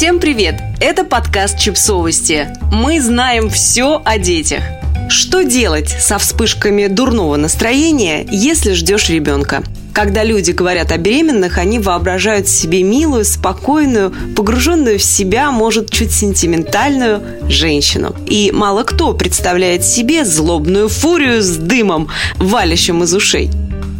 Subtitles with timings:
[0.00, 0.58] Всем привет!
[0.80, 2.48] Это подкаст «Чипсовости».
[2.72, 4.62] Мы знаем все о детях.
[5.10, 9.62] Что делать со вспышками дурного настроения, если ждешь ребенка?
[9.92, 16.12] Когда люди говорят о беременных, они воображают себе милую, спокойную, погруженную в себя, может, чуть
[16.12, 17.20] сентиментальную
[17.50, 18.16] женщину.
[18.26, 23.50] И мало кто представляет себе злобную фурию с дымом, валящим из ушей.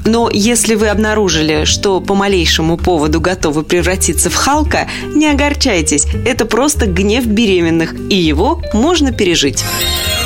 [0.05, 6.45] Но если вы обнаружили, что по малейшему поводу готовы превратиться в Халка, не огорчайтесь, это
[6.45, 9.65] просто гнев беременных, и его можно пережить.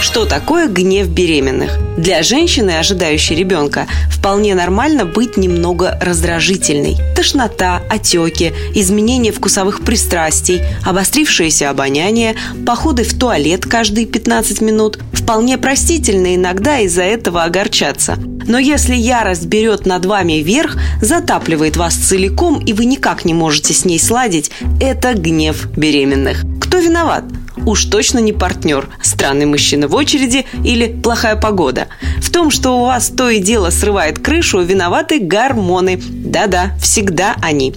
[0.01, 1.79] Что такое гнев беременных?
[1.97, 6.99] Для женщины, ожидающей ребенка, вполне нормально быть немного раздражительной.
[7.17, 12.35] Тошнота, отеки, изменение вкусовых пристрастий, обострившееся обоняние,
[12.67, 14.99] походы в туалет каждые 15 минут.
[15.25, 18.19] Вполне простительно иногда из-за этого огорчаться.
[18.47, 23.73] Но если ярость берет над вами верх, затапливает вас целиком, и вы никак не можете
[23.73, 24.51] с ней сладить,
[24.83, 26.45] это гнев беременных.
[26.61, 27.25] Кто виноват?
[27.65, 31.87] Уж точно не партнер, странный мужчина в очереди или плохая погода.
[32.19, 35.99] В том, что у вас то и дело срывает крышу, виноваты гормоны.
[36.07, 37.75] Да-да, всегда они.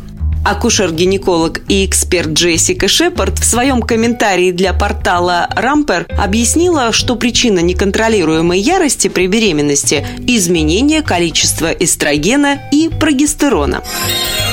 [0.47, 8.57] Акушер-гинеколог и эксперт Джессика Шепард в своем комментарии для портала Рампер объяснила, что причина неконтролируемой
[8.57, 13.83] ярости при беременности– изменение количества эстрогена и прогестерона.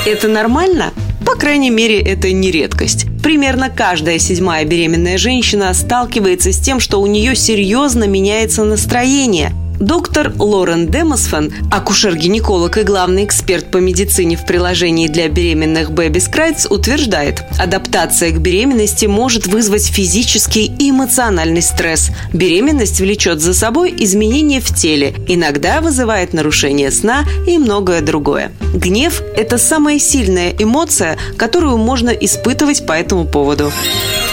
[0.04, 0.92] Это нормально?
[1.24, 3.06] По крайней мере, это не редкость.
[3.22, 10.32] Примерно каждая седьмая беременная женщина сталкивается с тем, что у нее серьезно меняется настроение– Доктор
[10.38, 17.42] Лорен Демосфан, акушер-гинеколог и главный эксперт по медицине в приложении для беременных Baby Scrites, утверждает,
[17.58, 22.10] адаптация к беременности может вызвать физический и эмоциональный стресс.
[22.32, 28.52] Беременность влечет за собой изменения в теле, иногда вызывает нарушение сна и многое другое.
[28.74, 33.72] Гнев– это самая сильная эмоция, которую можно испытывать по этому поводу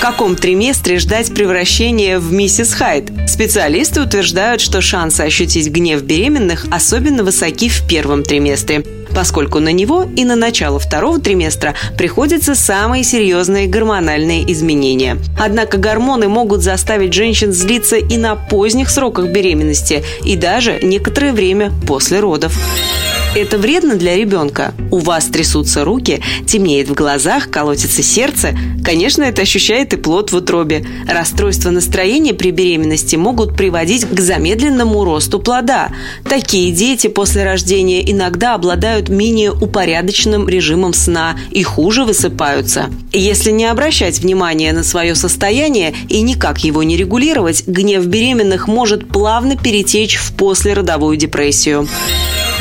[0.02, 3.12] каком триместре ждать превращения в миссис Хайд.
[3.28, 8.84] Специалисты утверждают, что шансы ощутить гнев беременных особенно высоки в первом триместре
[9.16, 15.18] поскольку на него и на начало второго триместра приходятся самые серьезные гормональные изменения.
[15.38, 21.74] Однако гормоны могут заставить женщин злиться и на поздних сроках беременности, и даже некоторое время
[21.86, 22.58] после родов.
[23.34, 24.74] Это вредно для ребенка.
[24.92, 28.54] У вас трясутся руки, темнеет в глазах, колотится сердце.
[28.84, 30.86] Конечно, это ощущает и плод в утробе.
[31.08, 35.92] Расстройства настроения при беременности могут приводить к замедленному росту плода.
[36.28, 42.90] Такие дети после рождения иногда обладают менее упорядоченным режимом сна и хуже высыпаются.
[43.14, 49.08] Если не обращать внимания на свое состояние и никак его не регулировать, гнев беременных может
[49.08, 51.88] плавно перетечь в послеродовую депрессию.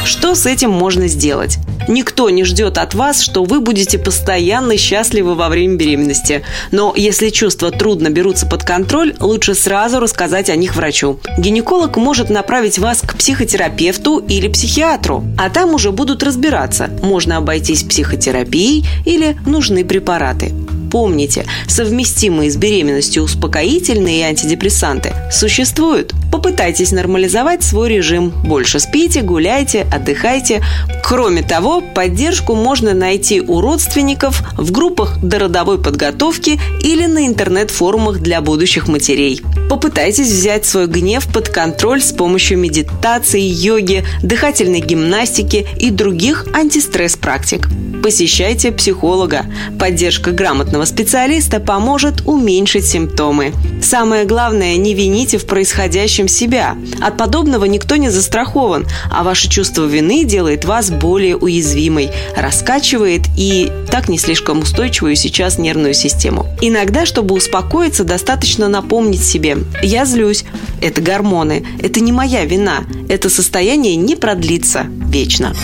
[0.04, 1.58] Что с этим можно сделать?
[1.88, 6.42] Никто не ждет от вас, что вы будете постоянно счастливы во время беременности.
[6.70, 11.20] Но если чувства трудно берутся под контроль, лучше сразу рассказать о них врачу.
[11.38, 17.82] Гинеколог может направить вас к психотерапевту или психиатру, а там уже будут разбираться, можно обойтись
[17.82, 20.52] психотерапией или нужны препараты.
[20.90, 26.12] Помните, совместимые с беременностью успокоительные и антидепрессанты существуют.
[26.42, 28.30] Попытайтесь нормализовать свой режим.
[28.30, 30.62] Больше спите, гуляйте, отдыхайте.
[31.04, 38.40] Кроме того, поддержку можно найти у родственников, в группах дородовой подготовки или на интернет-форумах для
[38.40, 39.42] будущих матерей.
[39.68, 47.68] Попытайтесь взять свой гнев под контроль с помощью медитации, йоги, дыхательной гимнастики и других антистресс-практик.
[48.02, 49.44] Посещайте психолога.
[49.78, 53.52] Поддержка грамотного специалиста поможет уменьшить симптомы.
[53.82, 56.76] Самое главное, не вините в происходящем себя.
[57.00, 63.70] От подобного никто не застрахован, а ваше чувство вины делает вас более уязвимой, раскачивает и
[63.90, 66.46] так не слишком устойчивую сейчас нервную систему.
[66.60, 70.44] Иногда, чтобы успокоиться, достаточно напомнить себе «я злюсь»,
[70.80, 75.54] это гормоны, это не моя вина, это состояние не продлится вечно.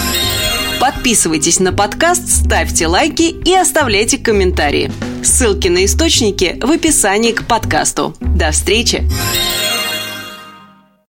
[0.80, 4.92] Подписывайтесь на подкаст, ставьте лайки и оставляйте комментарии.
[5.22, 8.14] Ссылки на источники в описании к подкасту.
[8.20, 9.08] До встречи!